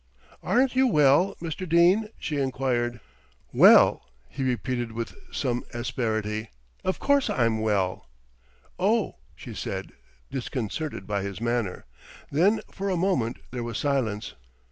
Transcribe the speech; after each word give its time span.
"Aren't 0.41 0.75
you 0.75 0.87
well, 0.87 1.35
Mr. 1.39 1.69
Dene?" 1.69 2.09
she 2.17 2.39
inquired. 2.39 2.99
"Well," 3.53 4.01
he 4.27 4.41
repeated 4.41 4.93
with 4.93 5.13
some 5.31 5.63
asperity. 5.75 6.49
"Of 6.83 6.97
course 6.97 7.29
I'm 7.29 7.59
well." 7.59 8.09
"Oh!" 8.79 9.17
she 9.35 9.53
said, 9.53 9.91
disconcerted 10.31 11.05
by 11.05 11.21
his 11.21 11.39
manner. 11.39 11.85
Then 12.31 12.61
for 12.71 12.89
a 12.89 12.97
moment 12.97 13.41
there 13.51 13.61
was 13.61 13.77
silence. 13.77 14.33